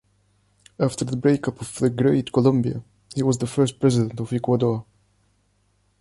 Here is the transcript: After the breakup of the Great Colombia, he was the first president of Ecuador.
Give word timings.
After 0.79 1.05
the 1.05 1.15
breakup 1.15 1.61
of 1.61 1.75
the 1.77 1.91
Great 1.91 2.33
Colombia, 2.33 2.81
he 3.13 3.21
was 3.21 3.37
the 3.37 3.45
first 3.45 3.79
president 3.79 4.19
of 4.19 4.33
Ecuador. 4.33 4.83